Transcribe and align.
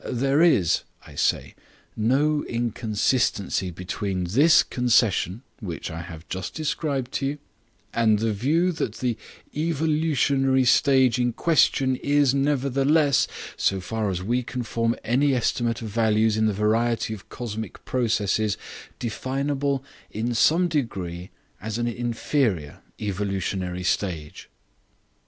There 0.03 0.41
is, 0.41 0.81
I 1.05 1.13
say, 1.13 1.53
no 1.95 2.43
inconsistency 2.45 3.69
between 3.69 4.23
this 4.23 4.63
concession 4.63 5.43
which 5.59 5.91
I 5.91 6.01
have 6.01 6.27
just 6.27 6.55
described 6.55 7.11
to 7.11 7.25
you 7.27 7.37
and 7.93 8.17
the 8.17 8.33
view 8.33 8.71
that 8.71 8.95
the 8.95 9.15
evolutionary 9.55 10.65
stage 10.65 11.19
in 11.19 11.33
question 11.33 11.97
is, 11.97 12.33
nevertheless, 12.33 13.27
so 13.55 13.79
far 13.79 14.09
as 14.09 14.23
we 14.23 14.41
can 14.41 14.63
form 14.63 14.95
any 15.03 15.35
estimate 15.35 15.83
of 15.83 15.89
values 15.89 16.35
in 16.35 16.47
the 16.47 16.51
variety 16.51 17.13
of 17.13 17.29
cosmic 17.29 17.85
processes, 17.85 18.57
definable 18.97 19.83
in 20.09 20.33
some 20.33 20.67
degree 20.67 21.29
as 21.61 21.77
an 21.77 21.87
inferior 21.87 22.79
evolutionary 22.99 23.83
stage." 23.83 24.49